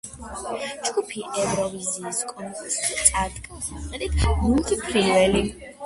ჯგუფი 0.87 1.21
ევროვიზიის 1.41 2.23
კონკურსზე 2.31 2.99
წარდგა 3.13 3.63
სიმღერით 3.71 4.21
ლურჯი 4.35 4.85
ფრინველი. 4.85 5.51